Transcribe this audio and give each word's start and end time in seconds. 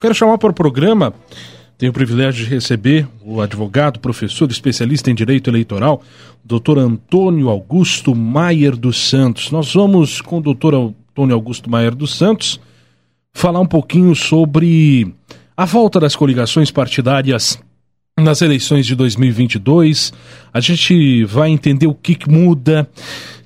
Quero 0.00 0.14
chamar 0.14 0.38
para 0.38 0.50
o 0.50 0.54
programa, 0.54 1.12
tenho 1.76 1.90
o 1.90 1.92
privilégio 1.92 2.44
de 2.44 2.54
receber 2.54 3.08
o 3.20 3.40
advogado, 3.40 3.98
professor, 3.98 4.48
especialista 4.48 5.10
em 5.10 5.14
direito 5.14 5.50
eleitoral, 5.50 6.00
doutor 6.44 6.78
Antônio 6.78 7.48
Augusto 7.48 8.14
Maier 8.14 8.76
dos 8.76 8.96
Santos. 9.08 9.50
Nós 9.50 9.74
vamos, 9.74 10.20
com 10.20 10.38
o 10.38 10.40
doutor 10.40 10.72
Antônio 10.72 11.34
Augusto 11.34 11.68
Maier 11.68 11.96
dos 11.96 12.14
Santos, 12.14 12.60
falar 13.32 13.58
um 13.58 13.66
pouquinho 13.66 14.14
sobre 14.14 15.12
a 15.56 15.64
volta 15.64 15.98
das 15.98 16.14
coligações 16.14 16.70
partidárias 16.70 17.58
nas 18.16 18.40
eleições 18.40 18.86
de 18.86 18.94
2022. 18.94 20.12
A 20.54 20.60
gente 20.60 21.24
vai 21.24 21.50
entender 21.50 21.88
o 21.88 21.94
que, 21.94 22.14
que 22.14 22.30
muda 22.30 22.88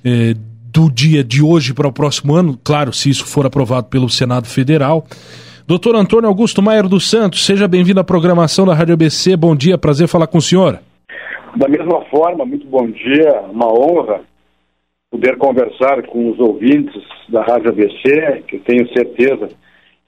eh, 0.05 0.35
do 0.71 0.87
dia 0.91 1.23
de 1.23 1.41
hoje 1.41 1.73
para 1.73 1.87
o 1.87 1.91
próximo 1.91 2.35
ano, 2.35 2.59
claro, 2.63 2.93
se 2.93 3.09
isso 3.09 3.25
for 3.25 3.43
aprovado 3.43 3.87
pelo 3.87 4.07
Senado 4.07 4.45
Federal. 4.47 5.07
Doutor 5.65 5.95
Antônio 5.95 6.27
Augusto 6.27 6.61
Maier 6.61 6.89
dos 6.89 7.09
Santos, 7.09 7.45
seja 7.45 7.69
bem-vindo 7.69 7.97
à 7.97 8.03
programação 8.03 8.65
da 8.65 8.73
Rádio 8.73 8.95
ABC. 8.95 9.37
Bom 9.37 9.55
dia, 9.55 9.77
prazer 9.77 10.09
falar 10.09 10.27
com 10.27 10.37
o 10.37 10.41
senhor. 10.41 10.77
Da 11.55 11.69
mesma 11.69 12.01
forma, 12.11 12.45
muito 12.45 12.67
bom 12.67 12.85
dia, 12.91 13.41
uma 13.49 13.71
honra 13.71 14.19
poder 15.09 15.37
conversar 15.37 16.03
com 16.03 16.31
os 16.31 16.37
ouvintes 16.37 17.01
da 17.29 17.43
Rádio 17.43 17.69
ABC, 17.69 18.43
que 18.45 18.59
tenho 18.59 18.91
certeza 18.91 19.47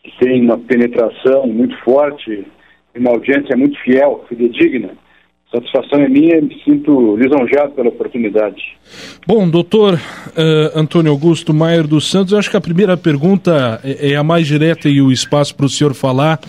que 0.03 0.11
tem 0.19 0.41
uma 0.41 0.57
penetração 0.57 1.47
muito 1.47 1.77
forte, 1.85 2.45
uma 2.93 3.11
audiência 3.11 3.55
muito 3.55 3.79
fiel, 3.79 4.25
fidedigna 4.27 4.89
Satisfação 5.55 6.01
é 6.01 6.09
minha 6.09 6.41
me 6.41 6.53
sinto 6.65 7.15
lisonjeado 7.15 7.71
pela 7.71 7.87
oportunidade. 7.87 8.61
Bom, 9.25 9.49
doutor 9.49 9.93
uh, 9.93 10.77
Antônio 10.77 11.09
Augusto 11.09 11.53
Maier 11.53 11.87
dos 11.87 12.11
Santos, 12.11 12.33
eu 12.33 12.39
acho 12.39 12.51
que 12.51 12.57
a 12.57 12.61
primeira 12.61 12.97
pergunta 12.97 13.79
é, 13.81 14.11
é 14.11 14.15
a 14.17 14.23
mais 14.23 14.45
direta 14.45 14.89
e 14.89 15.01
o 15.01 15.13
espaço 15.13 15.55
para 15.55 15.65
o 15.65 15.69
senhor 15.69 15.93
falar 15.93 16.41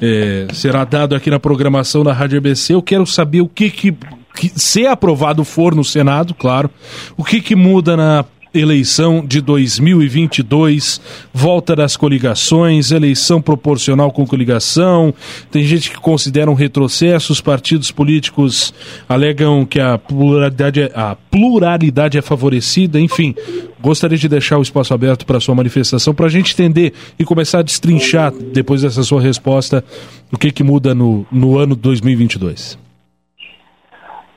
é, 0.00 0.46
será 0.52 0.84
dado 0.84 1.16
aqui 1.16 1.28
na 1.28 1.40
programação 1.40 2.04
da 2.04 2.12
Rádio 2.12 2.38
ABC. 2.38 2.72
Eu 2.72 2.82
quero 2.82 3.04
saber 3.04 3.40
o 3.40 3.48
que, 3.48 3.68
que, 3.68 3.92
que 4.36 4.48
se 4.48 4.86
aprovado 4.86 5.44
for 5.44 5.74
no 5.74 5.82
Senado, 5.82 6.32
claro, 6.32 6.70
o 7.16 7.24
que, 7.24 7.40
que 7.40 7.56
muda 7.56 7.96
na 7.96 8.24
eleição 8.54 9.24
de 9.24 9.40
2022, 9.40 11.00
volta 11.32 11.74
das 11.74 11.96
coligações, 11.96 12.90
eleição 12.90 13.40
proporcional 13.40 14.10
com 14.10 14.26
coligação. 14.26 15.14
Tem 15.50 15.62
gente 15.62 15.90
que 15.90 15.98
considera 15.98 16.50
um 16.50 16.54
retrocesso, 16.54 17.32
os 17.32 17.40
partidos 17.40 17.90
políticos 17.90 18.74
alegam 19.08 19.64
que 19.64 19.80
a 19.80 19.96
pluralidade, 19.98 20.82
é, 20.82 20.92
a 20.94 21.16
pluralidade 21.30 22.18
é 22.18 22.22
favorecida, 22.22 23.00
enfim. 23.00 23.34
Gostaria 23.80 24.18
de 24.18 24.28
deixar 24.28 24.58
o 24.58 24.62
espaço 24.62 24.94
aberto 24.94 25.26
para 25.26 25.38
a 25.38 25.40
sua 25.40 25.54
manifestação, 25.54 26.14
para 26.14 26.26
a 26.26 26.30
gente 26.30 26.52
entender 26.52 26.92
e 27.18 27.24
começar 27.24 27.60
a 27.60 27.62
destrinchar, 27.62 28.32
depois 28.32 28.82
dessa 28.82 29.02
sua 29.02 29.20
resposta, 29.20 29.84
o 30.32 30.38
que, 30.38 30.52
que 30.52 30.62
muda 30.62 30.94
no, 30.94 31.26
no 31.32 31.58
ano 31.58 31.74
2022. 31.74 32.78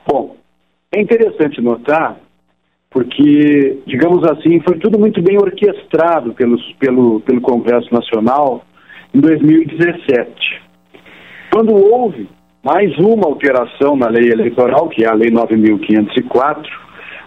Bom, 0.08 0.36
é 0.92 1.00
interessante 1.00 1.60
notar 1.60 2.25
porque, 2.96 3.76
digamos 3.86 4.24
assim, 4.24 4.58
foi 4.60 4.78
tudo 4.78 4.98
muito 4.98 5.20
bem 5.20 5.36
orquestrado 5.36 6.32
pelos, 6.32 6.62
pelo, 6.78 7.20
pelo 7.20 7.42
Congresso 7.42 7.92
Nacional 7.92 8.64
em 9.14 9.20
2017. 9.20 10.62
Quando 11.52 11.74
houve 11.74 12.26
mais 12.64 12.96
uma 12.96 13.26
alteração 13.26 13.96
na 13.96 14.08
lei 14.08 14.30
eleitoral, 14.30 14.88
que 14.88 15.04
é 15.04 15.08
a 15.08 15.12
Lei 15.12 15.30
9.504, 15.30 16.64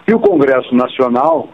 e 0.08 0.12
o 0.12 0.18
Congresso 0.18 0.74
Nacional 0.74 1.50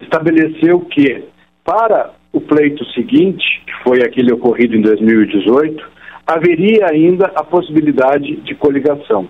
estabeleceu 0.00 0.80
que, 0.80 1.22
para 1.64 2.10
o 2.32 2.40
pleito 2.40 2.84
seguinte, 2.86 3.62
que 3.64 3.84
foi 3.84 4.02
aquele 4.02 4.32
ocorrido 4.32 4.74
em 4.74 4.82
2018, 4.82 5.88
haveria 6.26 6.88
ainda 6.90 7.30
a 7.36 7.44
possibilidade 7.44 8.34
de 8.38 8.56
coligação. 8.56 9.28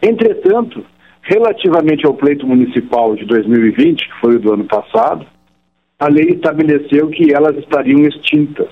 Entretanto, 0.00 0.84
Relativamente 1.28 2.06
ao 2.06 2.14
pleito 2.14 2.46
municipal 2.46 3.16
de 3.16 3.24
2020, 3.24 4.06
que 4.06 4.20
foi 4.20 4.36
o 4.36 4.38
do 4.38 4.54
ano 4.54 4.64
passado, 4.64 5.26
a 5.98 6.08
lei 6.08 6.26
estabeleceu 6.26 7.08
que 7.08 7.34
elas 7.34 7.56
estariam 7.56 8.02
extintas, 8.02 8.70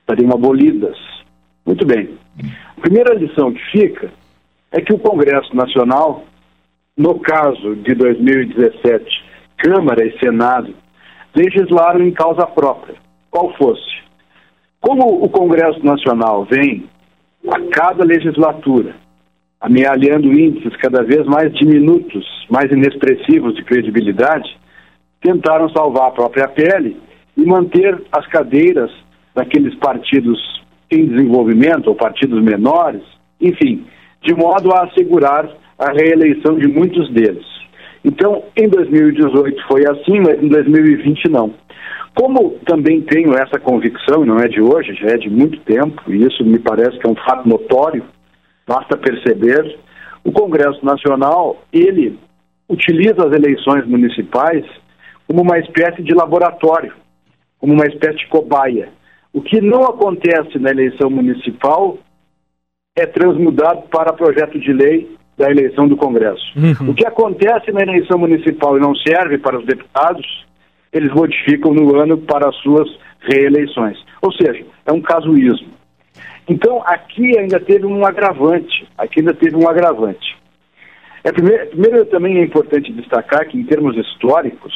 estariam 0.00 0.30
abolidas. 0.30 0.98
Muito 1.64 1.86
bem. 1.86 2.10
A 2.76 2.80
primeira 2.82 3.14
lição 3.14 3.50
que 3.50 3.62
fica 3.70 4.10
é 4.72 4.82
que 4.82 4.92
o 4.92 4.98
Congresso 4.98 5.56
Nacional, 5.56 6.24
no 6.98 7.18
caso 7.18 7.76
de 7.76 7.94
2017, 7.94 9.24
Câmara 9.56 10.04
e 10.04 10.18
Senado, 10.18 10.74
legislaram 11.34 12.06
em 12.06 12.10
causa 12.10 12.46
própria, 12.46 12.96
qual 13.30 13.56
fosse. 13.56 14.02
Como 14.82 15.24
o 15.24 15.30
Congresso 15.30 15.82
Nacional 15.82 16.44
vem 16.44 16.84
a 17.48 17.58
cada 17.70 18.04
legislatura 18.04 19.05
amealhando 19.66 20.32
índices 20.32 20.76
cada 20.76 21.02
vez 21.02 21.26
mais 21.26 21.52
diminutos, 21.54 22.24
mais 22.48 22.70
inexpressivos 22.70 23.56
de 23.56 23.64
credibilidade, 23.64 24.48
tentaram 25.20 25.68
salvar 25.70 26.06
a 26.06 26.12
própria 26.12 26.46
pele 26.46 26.96
e 27.36 27.44
manter 27.44 28.00
as 28.12 28.24
cadeiras 28.28 28.92
daqueles 29.34 29.74
partidos 29.74 30.38
em 30.88 31.06
desenvolvimento 31.06 31.88
ou 31.88 31.96
partidos 31.96 32.40
menores, 32.40 33.02
enfim, 33.40 33.84
de 34.22 34.32
modo 34.34 34.72
a 34.72 34.84
assegurar 34.84 35.50
a 35.76 35.90
reeleição 35.90 36.56
de 36.56 36.68
muitos 36.68 37.12
deles. 37.12 37.44
Então, 38.04 38.44
em 38.56 38.68
2018 38.68 39.66
foi 39.66 39.82
assim, 39.84 40.20
mas 40.20 40.40
em 40.40 40.48
2020 40.48 41.28
não. 41.28 41.52
Como 42.14 42.50
também 42.64 43.00
tenho 43.00 43.34
essa 43.34 43.58
convicção, 43.58 44.24
não 44.24 44.38
é 44.38 44.46
de 44.46 44.60
hoje, 44.60 44.94
já 44.94 45.08
é 45.08 45.16
de 45.16 45.28
muito 45.28 45.58
tempo, 45.62 46.00
e 46.06 46.24
isso 46.24 46.44
me 46.44 46.60
parece 46.60 46.96
que 47.00 47.06
é 47.06 47.10
um 47.10 47.16
fato 47.16 47.48
notório, 47.48 48.04
Basta 48.66 48.96
perceber, 48.96 49.78
o 50.24 50.32
Congresso 50.32 50.84
Nacional, 50.84 51.62
ele 51.72 52.18
utiliza 52.68 53.26
as 53.26 53.32
eleições 53.32 53.86
municipais 53.86 54.64
como 55.26 55.42
uma 55.42 55.58
espécie 55.58 56.02
de 56.02 56.14
laboratório, 56.14 56.92
como 57.58 57.72
uma 57.72 57.86
espécie 57.86 58.18
de 58.18 58.26
cobaia. 58.28 58.88
O 59.32 59.40
que 59.40 59.60
não 59.60 59.82
acontece 59.84 60.58
na 60.58 60.70
eleição 60.70 61.10
municipal 61.10 61.98
é 62.96 63.06
transmudado 63.06 63.82
para 63.88 64.12
projeto 64.12 64.58
de 64.58 64.72
lei 64.72 65.16
da 65.36 65.50
eleição 65.50 65.86
do 65.86 65.96
Congresso. 65.96 66.44
Uhum. 66.56 66.90
O 66.90 66.94
que 66.94 67.06
acontece 67.06 67.70
na 67.70 67.82
eleição 67.82 68.18
municipal 68.18 68.76
e 68.76 68.80
não 68.80 68.94
serve 68.94 69.38
para 69.38 69.58
os 69.58 69.66
deputados, 69.66 70.26
eles 70.92 71.12
modificam 71.12 71.74
no 71.74 72.00
ano 72.00 72.16
para 72.18 72.48
as 72.48 72.56
suas 72.56 72.88
reeleições. 73.20 73.98
Ou 74.22 74.32
seja, 74.32 74.64
é 74.86 74.92
um 74.92 75.00
casuísmo. 75.00 75.75
Então, 76.48 76.82
aqui 76.86 77.36
ainda 77.38 77.58
teve 77.58 77.86
um 77.86 78.04
agravante, 78.06 78.86
aqui 78.96 79.20
ainda 79.20 79.34
teve 79.34 79.56
um 79.56 79.68
agravante. 79.68 80.36
É, 81.24 81.32
primeiro, 81.32 81.66
primeiro, 81.66 82.06
também 82.06 82.38
é 82.38 82.44
importante 82.44 82.92
destacar 82.92 83.48
que, 83.48 83.58
em 83.58 83.64
termos 83.64 83.96
históricos, 83.96 84.72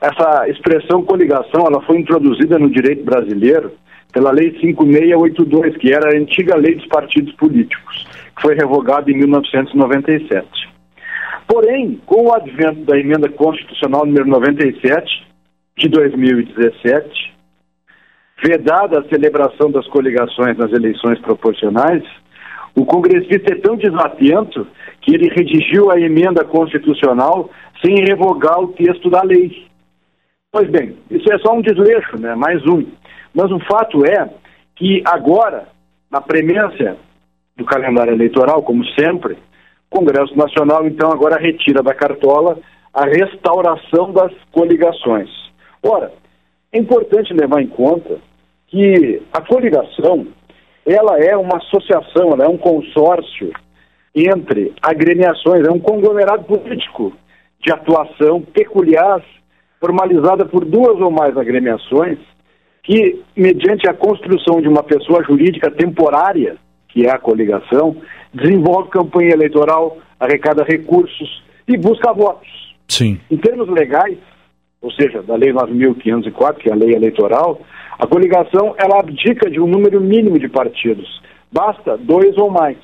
essa 0.00 0.48
expressão 0.48 1.02
coligação 1.04 1.64
ela 1.66 1.80
foi 1.82 1.98
introduzida 1.98 2.58
no 2.58 2.68
direito 2.68 3.04
brasileiro 3.04 3.72
pela 4.12 4.30
Lei 4.30 4.50
5682, 4.60 5.76
que 5.78 5.92
era 5.92 6.10
a 6.10 6.18
antiga 6.18 6.56
lei 6.56 6.74
dos 6.74 6.86
partidos 6.86 7.32
políticos, 7.36 8.06
que 8.36 8.42
foi 8.42 8.54
revogada 8.54 9.10
em 9.10 9.16
1997. 9.16 10.46
Porém, 11.48 12.00
com 12.04 12.26
o 12.26 12.34
advento 12.34 12.80
da 12.84 12.98
emenda 12.98 13.28
constitucional 13.28 14.04
número 14.04 14.26
97 14.26 15.26
de 15.78 15.88
2017, 15.88 17.31
vedada 18.42 18.98
a 18.98 19.08
celebração 19.08 19.70
das 19.70 19.86
coligações 19.86 20.56
nas 20.56 20.72
eleições 20.72 21.18
proporcionais, 21.20 22.02
o 22.74 22.84
congressista 22.84 23.54
é 23.54 23.60
tão 23.60 23.76
desatento 23.76 24.66
que 25.00 25.14
ele 25.14 25.28
redigiu 25.28 25.90
a 25.90 26.00
emenda 26.00 26.44
constitucional 26.44 27.50
sem 27.84 28.04
revogar 28.04 28.60
o 28.60 28.68
texto 28.68 29.08
da 29.10 29.22
lei. 29.22 29.66
Pois 30.50 30.68
bem, 30.68 30.96
isso 31.10 31.32
é 31.32 31.38
só 31.38 31.54
um 31.54 31.62
desleixo, 31.62 32.18
né? 32.18 32.34
mais 32.34 32.64
um. 32.66 32.84
Mas 33.34 33.50
o 33.50 33.60
fato 33.60 34.04
é 34.04 34.28
que 34.76 35.02
agora, 35.04 35.68
na 36.10 36.20
premência 36.20 36.96
do 37.56 37.64
calendário 37.64 38.12
eleitoral, 38.12 38.62
como 38.62 38.84
sempre, 38.98 39.34
o 39.34 39.98
Congresso 39.98 40.36
Nacional 40.36 40.86
então 40.86 41.10
agora 41.12 41.40
retira 41.40 41.82
da 41.82 41.94
cartola 41.94 42.58
a 42.92 43.04
restauração 43.04 44.12
das 44.12 44.32
coligações. 44.50 45.30
Ora, 45.82 46.12
é 46.72 46.78
importante 46.78 47.32
levar 47.32 47.62
em 47.62 47.66
conta 47.66 48.18
que 48.72 49.22
a 49.30 49.42
coligação 49.42 50.26
ela 50.86 51.18
é 51.18 51.36
uma 51.36 51.58
associação, 51.58 52.32
ela 52.32 52.44
é 52.44 52.48
um 52.48 52.56
consórcio 52.56 53.52
entre 54.14 54.72
agremiações, 54.82 55.66
é 55.66 55.70
um 55.70 55.78
conglomerado 55.78 56.44
político 56.44 57.12
de 57.60 57.70
atuação 57.70 58.40
peculiar, 58.40 59.22
formalizada 59.78 60.46
por 60.46 60.64
duas 60.64 60.98
ou 61.00 61.10
mais 61.10 61.36
agremiações, 61.36 62.18
que, 62.82 63.22
mediante 63.36 63.88
a 63.88 63.94
construção 63.94 64.60
de 64.60 64.68
uma 64.68 64.82
pessoa 64.82 65.22
jurídica 65.22 65.70
temporária, 65.70 66.56
que 66.88 67.06
é 67.06 67.10
a 67.10 67.18
coligação, 67.18 67.96
desenvolve 68.32 68.88
campanha 68.88 69.34
eleitoral, 69.34 69.98
arrecada 70.18 70.64
recursos 70.64 71.44
e 71.68 71.76
busca 71.76 72.12
votos. 72.12 72.48
Sim. 72.88 73.20
Em 73.30 73.36
termos 73.36 73.68
legais, 73.68 74.18
ou 74.82 74.90
seja, 74.90 75.22
da 75.22 75.36
Lei 75.36 75.52
9.504, 75.52 76.56
que 76.56 76.68
é 76.68 76.72
a 76.72 76.76
lei 76.76 76.94
eleitoral, 76.94 77.60
a 77.98 78.06
coligação 78.06 78.74
ela 78.76 78.98
abdica 78.98 79.48
de 79.48 79.60
um 79.60 79.66
número 79.66 80.00
mínimo 80.00 80.38
de 80.38 80.48
partidos. 80.48 81.22
Basta 81.52 81.96
dois 81.96 82.36
ou 82.36 82.50
mais. 82.50 82.78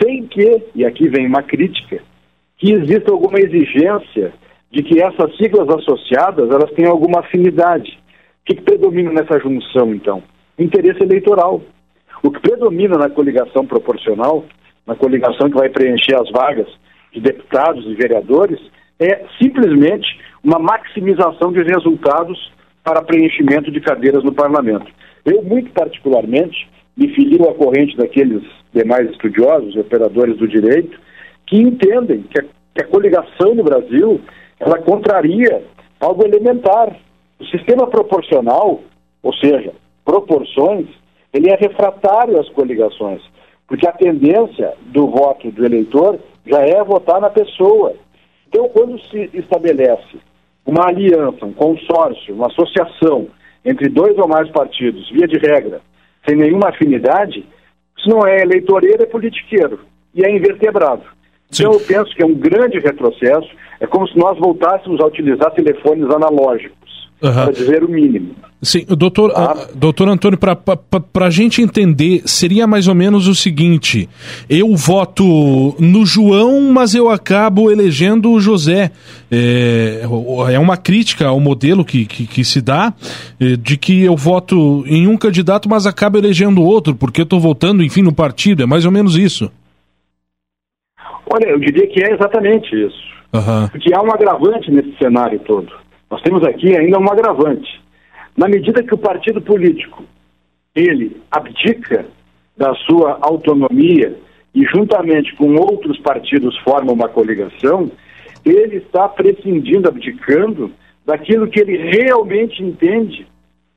Sem 0.00 0.26
que, 0.26 0.62
e 0.74 0.84
aqui 0.86 1.08
vem 1.08 1.26
uma 1.26 1.42
crítica, 1.42 2.00
que 2.56 2.72
exista 2.72 3.10
alguma 3.10 3.40
exigência 3.40 4.32
de 4.70 4.82
que 4.82 5.02
essas 5.02 5.36
siglas 5.36 5.68
associadas 5.68 6.48
elas 6.50 6.70
tenham 6.72 6.92
alguma 6.92 7.20
afinidade. 7.20 7.98
O 8.40 8.44
que, 8.44 8.60
predomina 8.60 9.12
nessa 9.12 9.38
junção, 9.40 9.92
então? 9.92 10.22
Interesse 10.58 11.02
eleitoral. 11.02 11.60
O 12.22 12.30
que 12.30 12.40
predomina 12.40 12.96
na 12.96 13.10
coligação 13.10 13.66
proporcional, 13.66 14.44
na 14.86 14.94
coligação 14.94 15.50
que 15.50 15.58
vai 15.58 15.68
preencher 15.68 16.14
as 16.14 16.30
vagas 16.30 16.68
de 17.12 17.20
deputados 17.20 17.84
e 17.86 17.94
vereadores, 17.94 18.60
é 18.98 19.24
simplesmente 19.40 20.06
uma 20.42 20.58
maximização 20.58 21.52
de 21.52 21.62
resultados 21.62 22.52
para 22.82 23.02
preenchimento 23.02 23.70
de 23.70 23.80
cadeiras 23.80 24.24
no 24.24 24.32
parlamento. 24.32 24.86
Eu, 25.24 25.42
muito 25.42 25.70
particularmente, 25.70 26.68
me 26.96 27.08
filio 27.14 27.48
à 27.48 27.54
corrente 27.54 27.96
daqueles 27.96 28.42
demais 28.74 29.08
estudiosos 29.10 29.76
operadores 29.76 30.36
do 30.36 30.48
direito 30.48 30.98
que 31.46 31.58
entendem 31.58 32.22
que 32.22 32.40
a, 32.40 32.42
que 32.42 32.82
a 32.82 32.86
coligação 32.86 33.54
no 33.54 33.62
Brasil 33.62 34.20
ela 34.58 34.78
contraria 34.78 35.62
algo 36.00 36.24
elementar. 36.24 36.96
O 37.38 37.44
sistema 37.46 37.86
proporcional, 37.86 38.80
ou 39.22 39.32
seja, 39.34 39.72
proporções, 40.04 40.86
ele 41.32 41.50
é 41.50 41.56
refratário 41.56 42.38
às 42.38 42.48
coligações, 42.50 43.22
porque 43.66 43.86
a 43.86 43.92
tendência 43.92 44.74
do 44.86 45.08
voto 45.08 45.50
do 45.50 45.64
eleitor 45.64 46.18
já 46.46 46.60
é 46.60 46.82
votar 46.84 47.20
na 47.20 47.30
pessoa. 47.30 47.94
Então, 48.48 48.68
quando 48.68 49.00
se 49.08 49.30
estabelece 49.34 50.18
uma 50.64 50.88
aliança, 50.88 51.44
um 51.44 51.52
consórcio, 51.52 52.34
uma 52.34 52.46
associação 52.46 53.28
entre 53.64 53.88
dois 53.88 54.16
ou 54.18 54.28
mais 54.28 54.48
partidos, 54.50 55.10
via 55.10 55.26
de 55.26 55.38
regra, 55.38 55.80
sem 56.26 56.36
nenhuma 56.36 56.68
afinidade, 56.68 57.44
isso 57.96 58.08
não 58.08 58.26
é 58.26 58.42
eleitoreiro, 58.42 59.02
é 59.02 59.06
politiqueiro 59.06 59.80
e 60.14 60.24
é 60.24 60.30
invertebrado. 60.30 61.02
Sim. 61.50 61.64
Então 61.64 61.72
eu 61.74 61.80
penso 61.80 62.14
que 62.14 62.22
é 62.22 62.26
um 62.26 62.34
grande 62.34 62.78
retrocesso, 62.78 63.48
é 63.80 63.86
como 63.86 64.08
se 64.08 64.16
nós 64.16 64.38
voltássemos 64.38 65.00
a 65.00 65.06
utilizar 65.06 65.52
telefones 65.52 66.08
analógicos, 66.10 66.81
uhum. 67.22 67.32
para 67.32 67.52
dizer 67.52 67.84
o 67.84 67.88
mínimo. 67.88 68.34
Sim, 68.64 68.84
doutor, 68.88 69.32
ah. 69.34 69.54
uh, 69.54 69.76
doutor 69.76 70.08
Antônio, 70.08 70.38
para 70.38 71.26
a 71.26 71.30
gente 71.30 71.60
entender, 71.60 72.22
seria 72.26 72.64
mais 72.64 72.86
ou 72.86 72.94
menos 72.94 73.26
o 73.26 73.34
seguinte: 73.34 74.08
eu 74.48 74.76
voto 74.76 75.74
no 75.80 76.06
João, 76.06 76.72
mas 76.72 76.94
eu 76.94 77.10
acabo 77.10 77.72
elegendo 77.72 78.30
o 78.30 78.40
José. 78.40 78.92
É, 79.30 80.02
é 80.52 80.58
uma 80.58 80.76
crítica 80.76 81.26
ao 81.26 81.40
modelo 81.40 81.84
que, 81.84 82.04
que, 82.04 82.24
que 82.26 82.44
se 82.44 82.60
dá, 82.60 82.92
é, 83.40 83.56
de 83.56 83.76
que 83.76 84.04
eu 84.04 84.14
voto 84.14 84.84
em 84.86 85.08
um 85.08 85.16
candidato, 85.16 85.68
mas 85.68 85.84
acabo 85.84 86.18
elegendo 86.18 86.62
outro, 86.62 86.94
porque 86.94 87.22
estou 87.22 87.40
votando, 87.40 87.82
enfim, 87.82 88.02
no 88.02 88.12
partido. 88.12 88.62
É 88.62 88.66
mais 88.66 88.84
ou 88.84 88.92
menos 88.92 89.16
isso. 89.16 89.50
Olha, 91.32 91.48
eu 91.48 91.58
diria 91.58 91.88
que 91.88 92.04
é 92.04 92.14
exatamente 92.14 92.68
isso. 92.76 93.12
Uhum. 93.32 93.68
Porque 93.68 93.92
há 93.94 94.02
um 94.02 94.12
agravante 94.12 94.70
nesse 94.70 94.96
cenário 94.98 95.40
todo. 95.40 95.72
Nós 96.12 96.20
temos 96.20 96.44
aqui 96.44 96.76
ainda 96.76 96.98
um 96.98 97.10
agravante 97.10 97.80
na 98.36 98.46
medida 98.46 98.82
que 98.82 98.94
o 98.94 98.98
partido 98.98 99.40
político 99.40 100.04
ele 100.74 101.22
abdica 101.30 102.04
da 102.54 102.74
sua 102.86 103.16
autonomia 103.22 104.14
e 104.54 104.62
juntamente 104.66 105.34
com 105.36 105.54
outros 105.54 105.98
partidos 106.00 106.54
forma 106.58 106.92
uma 106.92 107.08
coligação, 107.08 107.90
ele 108.44 108.76
está 108.76 109.08
prescindindo, 109.08 109.88
abdicando 109.88 110.70
daquilo 111.06 111.48
que 111.48 111.58
ele 111.58 111.78
realmente 111.78 112.62
entende 112.62 113.26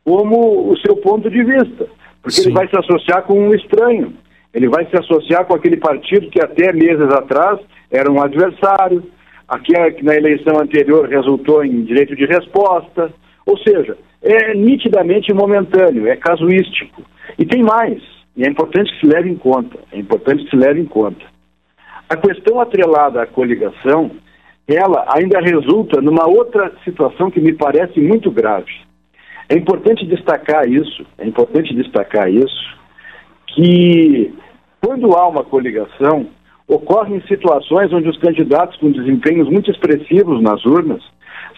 como 0.03 0.69
o 0.69 0.77
seu 0.79 0.97
ponto 0.97 1.29
de 1.29 1.41
vista. 1.41 1.87
Porque 2.21 2.41
Sim. 2.41 2.49
ele 2.49 2.53
vai 2.53 2.67
se 2.67 2.77
associar 2.77 3.23
com 3.23 3.47
um 3.47 3.55
estranho, 3.55 4.13
ele 4.53 4.67
vai 4.67 4.85
se 4.87 4.97
associar 4.97 5.45
com 5.45 5.55
aquele 5.55 5.77
partido 5.77 6.29
que 6.29 6.41
até 6.41 6.73
meses 6.73 7.09
atrás 7.13 7.61
era 7.89 8.11
um 8.11 8.21
adversário, 8.21 9.03
aquele 9.47 9.91
que 9.91 10.03
na 10.03 10.15
eleição 10.15 10.59
anterior 10.59 11.07
resultou 11.07 11.63
em 11.63 11.83
direito 11.83 12.15
de 12.15 12.25
resposta. 12.25 13.11
Ou 13.45 13.57
seja, 13.59 13.97
é 14.21 14.53
nitidamente 14.55 15.33
momentâneo, 15.33 16.07
é 16.07 16.15
casuístico. 16.15 17.03
E 17.37 17.45
tem 17.45 17.61
mais, 17.61 18.01
e 18.35 18.43
é 18.43 18.49
importante 18.49 18.91
que 18.93 18.99
se 18.99 19.07
leve 19.07 19.29
em 19.29 19.35
conta, 19.35 19.77
é 19.91 19.99
importante 19.99 20.43
que 20.43 20.49
se 20.49 20.55
leve 20.55 20.81
em 20.81 20.85
conta. 20.85 21.23
A 22.09 22.17
questão 22.17 22.59
atrelada 22.59 23.21
à 23.21 23.25
coligação, 23.25 24.11
ela 24.67 25.05
ainda 25.15 25.39
resulta 25.39 26.01
numa 26.01 26.27
outra 26.27 26.71
situação 26.83 27.29
que 27.29 27.39
me 27.39 27.53
parece 27.53 27.99
muito 27.99 28.31
grave. 28.31 28.71
É 29.47 29.55
importante 29.55 30.05
destacar 30.05 30.67
isso, 30.67 31.05
é 31.17 31.27
importante 31.27 31.73
destacar 31.75 32.29
isso, 32.29 32.75
que 33.47 34.33
quando 34.81 35.15
há 35.15 35.27
uma 35.27 35.43
coligação, 35.43 36.27
ocorrem 36.67 37.21
situações 37.27 37.93
onde 37.93 38.09
os 38.09 38.17
candidatos 38.17 38.77
com 38.77 38.91
desempenhos 38.91 39.49
muito 39.49 39.69
expressivos 39.69 40.41
nas 40.41 40.63
urnas 40.65 41.01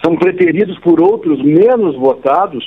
são 0.03 0.15
preteridos 0.15 0.77
por 0.79 1.01
outros 1.01 1.41
menos 1.43 1.95
votados 1.95 2.63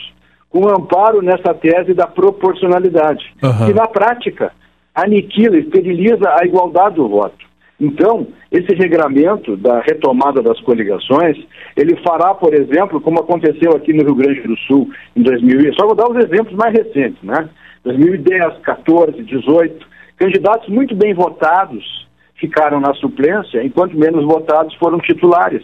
com 0.48 0.69
amparo 0.69 1.22
nessa 1.22 1.54
tese 1.54 1.94
da 1.94 2.06
proporcionalidade, 2.06 3.25
uhum. 3.42 3.66
que 3.66 3.75
na 3.75 3.87
prática 3.87 4.52
aniquila, 4.94 5.56
esteriliza 5.56 6.28
a 6.40 6.44
igualdade 6.44 6.96
do 6.96 7.08
voto. 7.08 7.48
Então, 7.81 8.26
esse 8.52 8.75
regramento 8.75 9.56
da 9.56 9.81
retomada 9.81 10.43
das 10.43 10.60
coligações, 10.60 11.38
ele 11.75 11.96
fará, 12.02 12.34
por 12.34 12.52
exemplo, 12.52 13.00
como 13.00 13.20
aconteceu 13.20 13.72
aqui 13.75 13.93
no 13.93 14.04
Rio 14.04 14.14
Grande 14.16 14.43
do 14.43 14.56
Sul 14.58 14.90
em 15.16 15.22
2000, 15.22 15.72
só 15.75 15.86
vou 15.86 15.94
dar 15.94 16.10
os 16.10 16.16
exemplos 16.25 16.54
mais 16.54 16.75
recentes, 16.75 17.22
né? 17.22 17.48
2010, 17.84 18.58
14, 18.58 19.22
18, 19.22 19.86
candidatos 20.19 20.69
muito 20.69 20.94
bem 20.94 21.14
votados 21.14 22.00
ficaram 22.40 22.81
na 22.81 22.94
suplência, 22.94 23.62
enquanto 23.62 23.96
menos 23.96 24.25
votados 24.25 24.75
foram 24.76 24.98
titulares. 24.98 25.62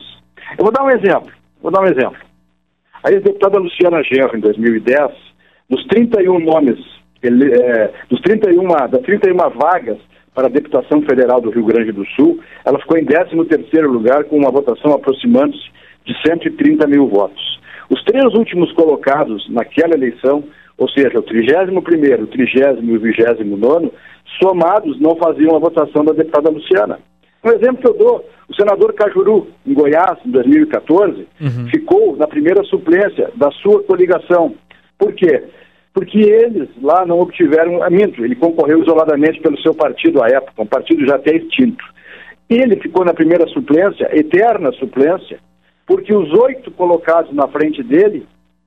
Eu 0.59 0.65
vou 0.65 0.73
dar 0.73 0.85
um 0.85 0.91
exemplo. 0.91 1.33
Vou 1.61 1.73
dar 1.73 1.81
um 1.81 1.87
exemplo. 1.87 2.19
A 3.03 3.11
ex-deputada 3.11 3.59
Luciana 3.59 4.03
Genro, 4.03 4.37
em 4.37 4.41
2010, 4.41 5.13
dos 5.69 5.85
31 5.87 6.39
nomes, 6.41 6.79
ele, 7.23 7.53
é, 7.53 7.93
dos 8.09 8.21
31, 8.21 8.67
das 8.89 9.03
31 9.03 9.37
vagas 9.51 9.99
para 10.35 10.47
a 10.47 10.51
deputação 10.51 11.01
federal 11.03 11.41
do 11.41 11.51
Rio 11.51 11.65
Grande 11.65 11.93
do 11.93 12.05
Sul, 12.09 12.41
ela 12.65 12.79
ficou 12.79 12.99
em 12.99 13.07
13º 13.07 13.87
lugar 13.87 14.25
com 14.25 14.37
uma 14.37 14.51
votação 14.51 14.93
aproximando-se 14.93 15.65
de 16.05 16.15
130 16.27 16.87
mil 16.87 17.09
votos. 17.09 17.59
Os 17.89 18.03
três 18.05 18.35
últimos 18.35 18.71
colocados 18.73 19.49
naquela 19.51 19.95
eleição, 19.95 20.45
ou 20.79 20.89
seja, 20.91 21.19
o 21.19 21.23
31º, 21.23 22.23
o 22.23 22.27
30 22.27 22.81
e 22.83 22.97
o 22.97 23.01
29 23.01 23.93
somados 24.43 25.01
não 25.01 25.17
faziam 25.17 25.57
a 25.57 25.59
votação 25.59 26.05
da 26.05 26.13
deputada 26.13 26.51
Luciana. 26.51 26.99
Um 27.45 27.51
exemplo 27.51 27.79
que 27.79 27.89
eu 27.89 27.95
dou, 27.95 28.29
o 28.49 28.55
senador 28.55 28.93
Cajuru, 28.95 29.47
em 29.67 29.73
Goiás, 29.73 30.19
em 30.27 30.31
2014, 30.31 31.27
uhum. 31.41 31.69
ficou 31.71 32.17
na 32.17 32.27
primeira 32.27 32.63
suplência 32.65 33.31
da 33.37 33.51
sua 33.53 33.83
coligação. 33.85 34.55
Por 34.99 35.13
quê? 35.15 35.45
Porque 35.95 36.19
eles 36.19 36.69
lá 36.83 37.07
não 37.07 37.21
obtiveram, 37.21 37.79
minto, 37.91 38.25
ele 38.25 38.37
concorreu 38.37 38.83
isoladamente 38.83 39.41
pelo 39.41 39.59
seu 39.63 39.75
partido 39.75 40.23
à 40.23 40.29
época, 40.29 40.63
um 40.63 40.67
partido 40.67 41.07
já 41.07 41.17
até 41.17 41.37
extinto. 41.37 41.85
Ele 42.51 42.77
ficou 42.77 43.05
na 43.05 43.15
primeira 43.15 43.47
suplência, 43.49 44.09
eterna 44.13 44.73
suplência, 44.73 45.39
porque 45.87 46.15
os 46.15 46.31
oito 46.33 46.71
colocados 46.73 47.33
na 47.33 47.49
frente 47.49 47.83
dele 47.83 48.27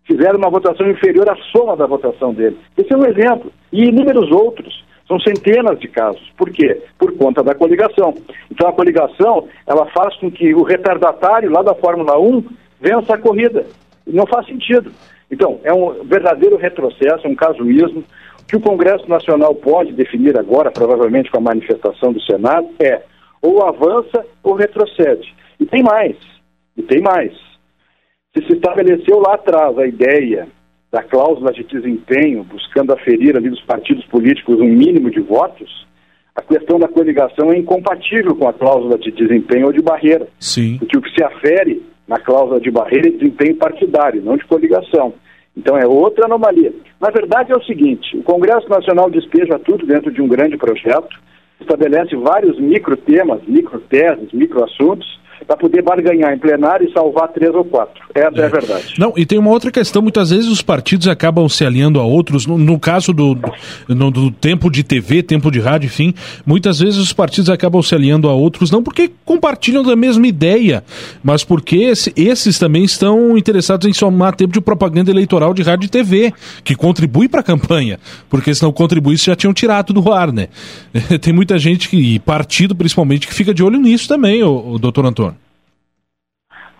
fizeram 0.09 0.39
uma 0.39 0.49
votação 0.49 0.89
inferior 0.89 1.29
à 1.29 1.35
soma 1.51 1.77
da 1.77 1.85
votação 1.85 2.33
dele. 2.33 2.57
Esse 2.75 2.91
é 2.91 2.97
um 2.97 3.05
exemplo. 3.05 3.51
E 3.71 3.85
inúmeros 3.85 4.31
outros. 4.31 4.83
São 5.07 5.19
centenas 5.19 5.79
de 5.79 5.87
casos. 5.87 6.21
Por 6.37 6.51
quê? 6.51 6.81
Por 6.97 7.15
conta 7.17 7.43
da 7.43 7.55
coligação. 7.55 8.13
Então 8.51 8.67
a 8.67 8.73
coligação, 8.73 9.47
ela 9.65 9.85
faz 9.87 10.15
com 10.17 10.29
que 10.29 10.53
o 10.53 10.63
retardatário 10.63 11.51
lá 11.51 11.63
da 11.63 11.73
Fórmula 11.75 12.19
1 12.19 12.43
vença 12.79 13.13
a 13.13 13.17
corrida. 13.17 13.65
Não 14.05 14.25
faz 14.25 14.45
sentido. 14.47 14.91
Então, 15.31 15.59
é 15.63 15.73
um 15.73 16.03
verdadeiro 16.03 16.57
retrocesso, 16.57 17.27
um 17.27 17.35
casuísmo. 17.35 18.03
O 18.41 18.45
que 18.45 18.55
o 18.55 18.61
Congresso 18.61 19.07
Nacional 19.07 19.53
pode 19.53 19.93
definir 19.93 20.37
agora, 20.37 20.71
provavelmente 20.71 21.29
com 21.29 21.37
a 21.37 21.41
manifestação 21.41 22.11
do 22.11 22.21
Senado, 22.21 22.67
é 22.79 23.01
ou 23.41 23.63
avança 23.63 24.25
ou 24.43 24.53
retrocede. 24.53 25.33
E 25.59 25.65
tem 25.65 25.83
mais. 25.83 26.15
E 26.77 26.81
tem 26.81 27.01
mais. 27.01 27.48
Se 28.39 28.47
se 28.47 28.53
estabeleceu 28.53 29.19
lá 29.19 29.33
atrás 29.33 29.77
a 29.77 29.85
ideia 29.85 30.47
da 30.91 31.03
cláusula 31.03 31.51
de 31.51 31.63
desempenho, 31.63 32.43
buscando 32.43 32.93
aferir 32.93 33.35
ali 33.35 33.49
dos 33.49 33.61
partidos 33.61 34.05
políticos 34.05 34.59
um 34.59 34.67
mínimo 34.67 35.11
de 35.11 35.19
votos, 35.19 35.87
a 36.35 36.41
questão 36.41 36.79
da 36.79 36.87
coligação 36.87 37.51
é 37.51 37.57
incompatível 37.57 38.35
com 38.35 38.47
a 38.47 38.53
cláusula 38.53 38.97
de 38.97 39.11
desempenho 39.11 39.67
ou 39.67 39.73
de 39.73 39.81
barreira. 39.81 40.27
Sim. 40.39 40.77
Porque 40.77 40.97
o 40.97 41.01
que 41.01 41.13
se 41.13 41.23
afere 41.23 41.83
na 42.07 42.17
cláusula 42.17 42.59
de 42.59 42.71
barreira 42.71 43.09
é 43.09 43.11
desempenho 43.11 43.55
partidário, 43.55 44.21
não 44.21 44.37
de 44.37 44.45
coligação. 44.45 45.13
Então 45.55 45.77
é 45.77 45.85
outra 45.85 46.25
anomalia. 46.25 46.73
Na 46.99 47.09
verdade 47.09 47.51
é 47.51 47.55
o 47.55 47.63
seguinte, 47.63 48.17
o 48.17 48.23
Congresso 48.23 48.69
Nacional 48.69 49.09
despeja 49.09 49.59
tudo 49.59 49.85
dentro 49.85 50.11
de 50.11 50.21
um 50.21 50.27
grande 50.27 50.57
projeto, 50.57 51.19
estabelece 51.59 52.15
vários 52.15 52.57
micro 52.59 52.95
temas, 52.95 53.41
micro 53.45 53.79
teses, 53.81 54.31
micro 54.31 54.63
assuntos, 54.63 55.19
para 55.45 55.57
poder 55.57 55.81
barganhar 55.81 56.33
em 56.33 56.37
plenário 56.37 56.87
e 56.87 56.93
salvar 56.93 57.27
três 57.29 57.53
ou 57.53 57.63
quatro. 57.63 58.03
Essa 58.13 58.39
é. 58.39 58.41
é. 58.41 58.45
a 58.45 58.49
verdade. 58.49 58.93
Não, 58.97 59.13
e 59.15 59.25
tem 59.25 59.37
uma 59.37 59.49
outra 59.49 59.71
questão, 59.71 60.01
muitas 60.01 60.29
vezes 60.29 60.49
os 60.49 60.61
partidos 60.61 61.07
acabam 61.07 61.47
se 61.49 61.65
alinhando 61.65 61.99
a 61.99 62.03
outros, 62.03 62.45
no, 62.45 62.57
no 62.57 62.79
caso 62.79 63.13
do, 63.13 63.37
no, 63.87 64.11
do 64.11 64.31
tempo 64.31 64.69
de 64.69 64.83
TV, 64.83 65.23
tempo 65.23 65.51
de 65.51 65.59
rádio, 65.59 65.87
enfim, 65.87 66.13
muitas 66.45 66.79
vezes 66.79 66.97
os 66.97 67.13
partidos 67.13 67.49
acabam 67.49 67.81
se 67.81 67.93
alinhando 67.95 68.27
a 68.27 68.33
outros, 68.33 68.71
não 68.71 68.83
porque 68.83 69.11
compartilham 69.25 69.83
da 69.83 69.95
mesma 69.95 70.27
ideia, 70.27 70.83
mas 71.23 71.43
porque 71.43 71.77
esse, 71.77 72.13
esses 72.15 72.59
também 72.59 72.83
estão 72.83 73.37
interessados 73.37 73.87
em 73.87 73.93
somar 73.93 74.35
tempo 74.35 74.53
de 74.53 74.61
propaganda 74.61 75.11
eleitoral 75.11 75.53
de 75.53 75.61
rádio 75.61 75.85
e 75.85 75.89
TV, 75.89 76.33
que 76.63 76.75
contribui 76.75 77.27
para 77.27 77.41
a 77.41 77.43
campanha, 77.43 77.99
porque 78.29 78.53
se 78.53 78.63
não 78.63 78.71
contribuísse 78.71 79.25
já 79.25 79.35
tinham 79.35 79.53
tirado 79.53 79.93
do 79.93 80.11
ar, 80.11 80.31
né? 80.31 80.47
Tem 81.21 81.33
muita 81.33 81.57
gente, 81.57 81.89
que, 81.89 81.97
e 81.97 82.19
partido 82.19 82.75
principalmente, 82.75 83.27
que 83.27 83.33
fica 83.33 83.53
de 83.53 83.63
olho 83.63 83.79
nisso 83.79 84.07
também, 84.07 84.43
o, 84.43 84.73
o 84.73 84.79
doutor 84.79 85.05
Antônio. 85.05 85.28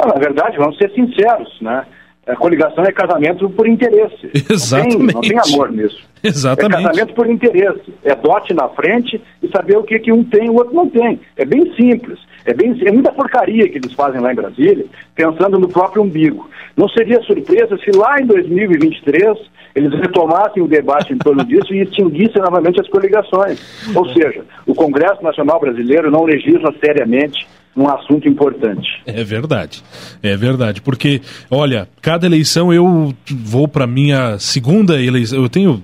Na 0.08 0.16
verdade, 0.16 0.58
vamos 0.58 0.78
ser 0.78 0.92
sinceros, 0.92 1.60
né? 1.62 1.86
A 2.28 2.36
coligação 2.36 2.84
é 2.84 2.92
casamento 2.92 3.50
por 3.50 3.68
interesse. 3.68 4.30
Exatamente. 4.50 4.98
Não 5.14 5.22
tem, 5.22 5.32
não 5.34 5.42
tem 5.42 5.54
amor 5.54 5.72
nisso. 5.72 6.08
Exatamente. 6.24 6.80
É 6.80 6.84
casamento 6.84 7.14
por 7.16 7.28
interesse. 7.28 7.94
É 8.04 8.14
dote 8.14 8.54
na 8.54 8.70
frente 8.70 9.20
e 9.42 9.48
saber 9.50 9.78
o 9.78 9.84
que, 9.84 9.98
que 9.98 10.12
um 10.12 10.24
tem 10.24 10.46
e 10.46 10.50
o 10.50 10.56
outro 10.56 10.76
não 10.76 10.88
tem. 10.88 11.20
É 11.36 11.44
bem 11.44 11.74
simples. 11.76 12.20
É, 12.46 12.54
bem, 12.54 12.78
é 12.86 12.92
muita 12.92 13.12
porcaria 13.12 13.68
que 13.68 13.78
eles 13.78 13.94
fazem 13.94 14.22
lá 14.22 14.32
em 14.32 14.36
Brasília, 14.36 14.86
pensando 15.16 15.58
no 15.58 15.68
próprio 15.68 16.04
umbigo. 16.04 16.50
Não 16.78 16.88
seria 16.90 17.22
surpresa 17.22 17.78
se 17.78 17.92
lá 17.98 18.20
em 18.20 18.26
2023 18.26 19.38
eles 19.76 19.94
retomassem 19.94 20.62
o 20.62 20.68
debate 20.68 21.14
em 21.14 21.18
torno 21.18 21.44
disso 21.46 21.74
e 21.74 21.82
extinguissem 21.82 22.42
novamente 22.42 22.80
as 22.80 22.88
coligações. 22.90 23.60
Ou 23.96 24.08
seja, 24.10 24.44
o 24.68 24.76
Congresso 24.76 25.24
Nacional 25.24 25.60
Brasileiro 25.60 26.12
não 26.12 26.26
legisla 26.26 26.74
seriamente 26.84 27.48
um 27.76 27.88
assunto 27.88 28.28
importante. 28.28 28.88
É 29.06 29.24
verdade, 29.24 29.84
é 30.22 30.36
verdade, 30.36 30.82
porque, 30.82 31.22
olha, 31.50 31.88
cada 32.02 32.26
eleição 32.26 32.74
eu 32.74 33.14
vou 33.30 33.68
para 33.68 33.88
minha 33.88 34.38
segunda 34.40 35.02
eleição, 35.02 35.42
eu 35.42 35.50
tenho 35.50 35.82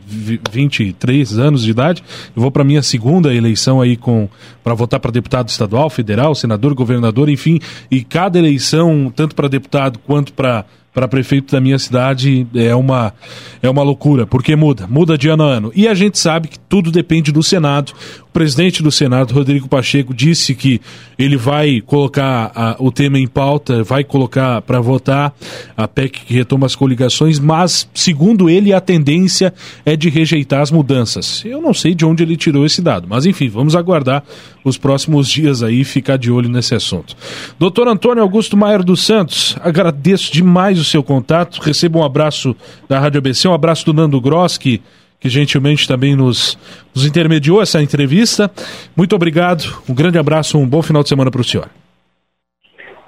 23 0.52 1.40
anos 1.40 1.64
de 1.64 1.72
idade, 1.72 2.04
eu 2.36 2.42
vou 2.42 2.52
para 2.52 2.64
minha 2.64 2.82
segunda 2.82 3.34
eleição 3.34 3.82
aí 3.82 3.96
com 3.96 4.28
para 4.64 4.74
votar 4.74 5.00
para 5.00 5.12
deputado 5.12 5.48
estadual, 5.48 5.90
federal, 5.90 6.34
senador, 6.34 6.74
governador, 6.74 7.30
enfim, 7.30 7.60
e 7.90 8.04
cada 8.04 8.38
eleição, 8.38 9.12
tanto 9.16 9.36
para 9.36 9.48
deputado 9.48 10.00
quanto 10.00 10.34
para 10.34 10.66
para 10.96 11.10
prefeito 11.10 11.52
da 11.52 11.60
minha 11.60 11.78
cidade 11.78 12.48
é 12.56 12.74
uma, 12.74 13.14
é 13.62 13.70
uma 13.70 13.84
loucura, 13.84 14.26
porque 14.26 14.56
muda, 14.56 14.88
muda 14.88 15.18
de 15.18 15.28
ano 15.28 15.44
a 15.44 15.48
ano. 15.48 15.72
E 15.76 15.90
a 15.90 15.94
gente 15.94 16.18
sabe 16.18 16.48
que 16.48 16.58
tudo 16.58 16.90
depende 16.90 17.34
do 17.34 17.44
Senado. 17.44 17.92
Presidente 18.36 18.84
do 18.84 18.92
Senado, 18.92 19.34
Rodrigo 19.34 19.70
Pacheco, 19.70 20.14
disse 20.14 20.54
que 20.54 20.82
ele 21.18 21.38
vai 21.38 21.80
colocar 21.80 22.52
a, 22.54 22.76
o 22.80 22.92
tema 22.92 23.18
em 23.18 23.26
pauta, 23.26 23.82
vai 23.82 24.04
colocar 24.04 24.62
para 24.62 24.82
votar 24.82 25.34
a 25.78 25.88
PEC 25.88 26.26
que 26.26 26.34
retoma 26.34 26.66
as 26.66 26.76
coligações, 26.76 27.40
mas, 27.40 27.90
segundo 27.94 28.50
ele, 28.50 28.74
a 28.74 28.82
tendência 28.82 29.54
é 29.86 29.96
de 29.96 30.10
rejeitar 30.10 30.60
as 30.60 30.70
mudanças. 30.70 31.46
Eu 31.46 31.62
não 31.62 31.74
sei 31.74 31.96
de 31.96 32.06
onde 32.06 32.24
ele 32.24 32.36
tirou 32.36 32.66
esse 32.66 32.82
dado, 32.82 33.08
mas 33.10 33.26
enfim, 33.26 33.48
vamos 33.48 33.74
aguardar 33.74 34.22
os 34.66 34.78
próximos 34.78 35.30
dias 35.30 35.64
aí 35.64 35.80
e 35.80 35.86
ficar 35.86 36.18
de 36.18 36.30
olho 36.30 36.50
nesse 36.50 36.76
assunto. 36.76 37.16
Doutor 37.58 37.88
Antônio 37.88 38.22
Augusto 38.22 38.58
Maier 38.58 38.84
dos 38.84 39.06
Santos, 39.06 39.56
agradeço 39.62 40.34
demais 40.34 40.78
o 40.78 40.84
seu 40.84 41.02
contato. 41.02 41.62
Receba 41.62 42.00
um 42.00 42.04
abraço 42.04 42.54
da 42.90 43.00
Rádio 43.00 43.20
ABC, 43.20 43.48
um 43.48 43.54
abraço 43.54 43.86
do 43.86 43.94
Nando 43.94 44.20
Gross, 44.20 44.58
que, 44.58 44.82
que 45.20 45.30
gentilmente 45.30 45.88
também 45.88 46.16
nos, 46.16 46.58
nos 46.94 47.06
intermediou 47.06 47.62
essa 47.62 47.82
entrevista. 47.82 48.52
Muito 48.96 49.16
obrigado, 49.16 49.64
um 49.90 49.94
grande 49.94 50.18
abraço, 50.18 50.58
um 50.58 50.68
bom 50.68 50.82
final 50.82 51.04
de 51.04 51.10
semana 51.10 51.32
para 51.32 51.42
o 51.42 51.44
senhor. 51.44 51.70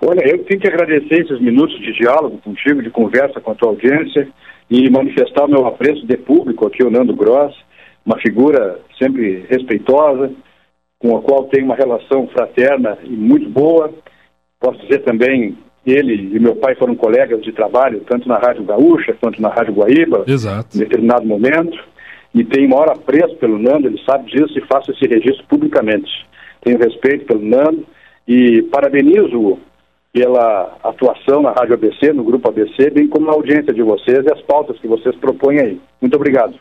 Olha, 0.02 0.28
eu 0.28 0.44
tenho 0.44 0.60
que 0.60 0.68
agradecer 0.68 1.22
esses 1.22 1.40
minutos 1.42 1.80
de 1.80 1.92
diálogo 1.94 2.38
contigo, 2.40 2.84
de 2.84 2.90
conversa 2.90 3.42
com 3.42 3.52
a 3.52 3.56
tua 3.56 3.70
audiência 3.70 4.28
e 4.70 4.90
manifestar 4.90 5.46
o 5.46 5.50
meu 5.50 5.66
apreço 5.66 6.06
de 6.06 6.18
público 6.18 6.68
aqui, 6.68 6.84
o 6.84 6.92
Nando 6.92 7.16
Gross, 7.16 7.56
uma 8.06 8.18
figura 8.20 8.80
sempre 8.98 9.46
respeitosa, 9.50 10.32
com 11.00 11.18
a 11.18 11.22
qual 11.22 11.46
tenho 11.46 11.66
uma 11.66 11.76
relação 11.76 12.28
fraterna 12.28 12.98
e 13.04 13.10
muito 13.10 13.50
boa. 13.50 13.92
Posso 14.60 14.80
dizer 14.82 15.00
também 15.00 15.58
ele 15.86 16.36
e 16.36 16.40
meu 16.40 16.56
pai 16.56 16.76
foram 16.76 16.96
colegas 16.96 17.42
de 17.42 17.52
trabalho, 17.52 18.02
tanto 18.08 18.28
na 18.28 18.38
Rádio 18.38 18.64
Gaúcha 18.64 19.16
quanto 19.20 19.42
na 19.42 19.50
Rádio 19.50 19.74
Guaíba, 19.74 20.26
Exato. 20.28 20.76
em 20.76 20.80
determinado 20.80 21.26
momento, 21.26 21.78
e 22.38 22.46
tenho 22.46 22.70
maior 22.70 22.90
apreço 22.90 23.36
pelo 23.38 23.58
Nando, 23.58 23.88
ele 23.88 24.00
sabe 24.06 24.30
disso 24.30 24.58
e 24.58 24.68
faço 24.68 24.92
esse 24.92 25.08
registro 25.08 25.44
publicamente. 25.48 26.10
Tenho 26.62 26.78
respeito 26.78 27.26
pelo 27.26 27.42
Nando 27.42 27.84
e 28.28 28.62
parabenizo 28.64 29.58
pela 30.14 30.78
atuação 30.84 31.42
na 31.42 31.52
Rádio 31.52 31.74
ABC, 31.74 32.14
no 32.14 32.24
Grupo 32.24 32.50
ABC, 32.50 32.92
bem 32.92 33.08
como 33.08 33.30
a 33.30 33.34
audiência 33.34 33.74
de 33.74 33.82
vocês 33.82 34.24
e 34.26 34.32
as 34.32 34.42
pautas 34.42 34.78
que 34.80 34.88
vocês 34.88 35.16
propõem 35.16 35.60
aí. 35.60 35.82
Muito 36.00 36.16
obrigado. 36.16 36.54